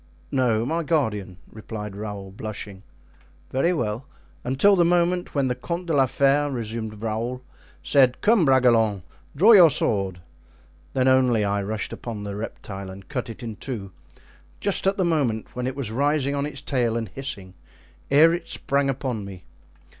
"No, 0.31 0.65
my 0.65 0.81
guardian," 0.81 1.37
replied 1.51 1.95
Raoul, 1.95 2.31
blushing. 2.31 2.81
"Very 3.51 3.71
well——" 3.71 4.07
"Until 4.43 4.75
the 4.75 4.83
moment 4.83 5.35
when 5.35 5.47
the 5.47 5.53
Comte 5.53 5.85
de 5.85 5.93
la 5.93 6.07
Fere," 6.07 6.49
resumed 6.49 7.03
Raoul, 7.03 7.43
"said, 7.83 8.19
'Come, 8.19 8.43
Bragelonne, 8.43 9.03
draw 9.35 9.51
your 9.51 9.69
sword;' 9.69 10.19
then 10.93 11.07
only 11.07 11.45
I 11.45 11.61
rushed 11.61 11.93
upon 11.93 12.23
the 12.23 12.35
reptile 12.35 12.89
and 12.89 13.07
cut 13.09 13.29
it 13.29 13.43
in 13.43 13.57
two, 13.57 13.91
just 14.59 14.87
at 14.87 14.97
the 14.97 15.05
moment 15.05 15.55
when 15.55 15.67
it 15.67 15.75
was 15.75 15.91
rising 15.91 16.33
on 16.33 16.47
its 16.47 16.61
tail 16.63 16.97
and 16.97 17.07
hissing, 17.09 17.53
ere 18.09 18.33
it 18.33 18.47
sprang 18.47 18.89
upon 18.89 19.23
me. 19.23 19.43